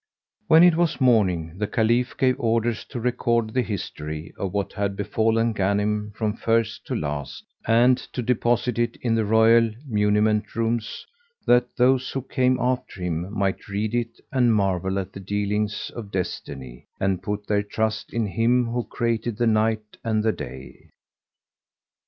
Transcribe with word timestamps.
When 0.47 0.63
it 0.63 0.73
was 0.75 0.99
morning, 0.99 1.59
the 1.59 1.67
Caliph 1.67 2.17
gave 2.17 2.39
orders 2.39 2.85
to 2.85 2.99
record 2.99 3.53
the 3.53 3.61
history 3.61 4.33
of 4.35 4.51
what 4.51 4.73
had 4.73 4.95
befallen 4.95 5.53
Ghanim 5.53 6.15
from 6.15 6.33
first 6.33 6.87
to 6.87 6.95
last 6.95 7.43
and 7.67 7.99
to 8.11 8.23
deposit 8.23 8.79
it 8.79 8.95
in 9.03 9.13
the 9.13 9.25
royal 9.25 9.69
muniment 9.87 10.55
rooms, 10.55 11.05
that 11.45 11.77
those 11.77 12.09
who 12.09 12.23
came 12.23 12.57
after 12.59 12.99
him 13.03 13.31
might 13.31 13.67
read 13.67 13.93
it 13.93 14.19
and 14.31 14.55
marvel 14.55 14.97
at 14.97 15.13
the 15.13 15.19
dealings 15.19 15.91
of 15.95 16.09
Destiny 16.09 16.87
and 16.99 17.21
put 17.21 17.45
their 17.45 17.61
trust 17.61 18.11
in 18.11 18.25
Him 18.25 18.71
who 18.71 18.85
created 18.85 19.37
the 19.37 19.45
night 19.45 19.97
and 20.03 20.23
the 20.23 20.31
day. 20.31 20.89